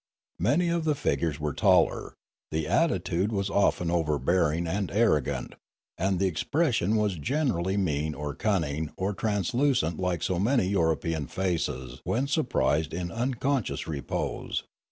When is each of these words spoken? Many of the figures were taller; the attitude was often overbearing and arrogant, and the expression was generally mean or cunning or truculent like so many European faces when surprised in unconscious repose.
Many 0.39 0.69
of 0.69 0.83
the 0.83 0.95
figures 0.95 1.39
were 1.39 1.53
taller; 1.53 2.15
the 2.49 2.67
attitude 2.67 3.31
was 3.31 3.51
often 3.51 3.91
overbearing 3.91 4.65
and 4.65 4.89
arrogant, 4.89 5.53
and 5.95 6.17
the 6.17 6.25
expression 6.25 6.95
was 6.95 7.19
generally 7.19 7.77
mean 7.77 8.15
or 8.15 8.33
cunning 8.33 8.89
or 8.97 9.13
truculent 9.13 9.99
like 9.99 10.23
so 10.23 10.39
many 10.39 10.65
European 10.69 11.27
faces 11.27 12.01
when 12.03 12.25
surprised 12.25 12.95
in 12.95 13.11
unconscious 13.11 13.85
repose. 13.87 14.63